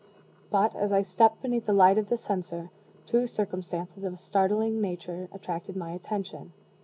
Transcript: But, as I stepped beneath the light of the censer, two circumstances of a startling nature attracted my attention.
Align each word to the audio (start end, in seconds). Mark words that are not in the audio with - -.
But, 0.49 0.75
as 0.75 0.91
I 0.91 1.03
stepped 1.03 1.43
beneath 1.43 1.67
the 1.67 1.73
light 1.73 1.99
of 1.99 2.09
the 2.09 2.17
censer, 2.17 2.71
two 3.05 3.27
circumstances 3.27 4.03
of 4.03 4.13
a 4.15 4.17
startling 4.17 4.81
nature 4.81 5.27
attracted 5.31 5.75
my 5.75 5.91
attention. 5.91 6.53